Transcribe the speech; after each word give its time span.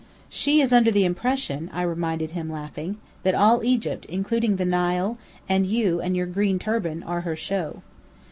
"She 0.29 0.61
is 0.61 0.73
under 0.73 0.89
the 0.89 1.05
impression," 1.05 1.69
I 1.71 1.83
reminded 1.83 2.31
him, 2.31 2.51
laughing, 2.51 2.97
"that 3.21 3.35
all 3.35 3.63
Egypt, 3.63 4.05
including 4.05 4.55
the 4.55 4.65
Nile, 4.65 5.19
and 5.47 5.67
you 5.67 6.01
and 6.01 6.15
your 6.17 6.25
green 6.25 6.57
turban, 6.57 7.03
are 7.03 7.21
her 7.21 7.35
'show'." 7.35 7.83